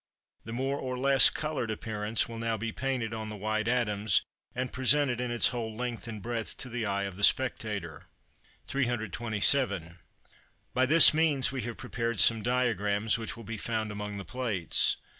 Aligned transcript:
The 0.45 0.51
more 0.51 0.79
or 0.79 0.97
less 0.97 1.29
coloured 1.29 1.69
appearance 1.69 2.27
will 2.27 2.39
now 2.39 2.57
be 2.57 2.71
painted 2.71 3.13
on 3.13 3.29
the 3.29 3.35
white 3.35 3.67
atoms, 3.67 4.23
and 4.55 4.73
presented 4.73 5.21
in 5.21 5.29
its 5.29 5.49
whole 5.49 5.75
length 5.77 6.07
and 6.07 6.23
breadth 6.23 6.57
to 6.57 6.69
the 6.69 6.87
eye 6.87 7.03
of 7.03 7.17
the 7.17 7.23
spectator. 7.23 8.07
327. 8.65 9.99
By 10.73 10.87
this 10.87 11.13
means 11.13 11.51
we 11.51 11.61
have 11.61 11.77
prepared 11.77 12.19
some 12.19 12.41
diagrams, 12.41 13.19
which 13.19 13.37
will 13.37 13.43
be 13.43 13.57
found 13.57 13.91
among 13.91 14.17
the 14.17 14.25
plates. 14.25 14.97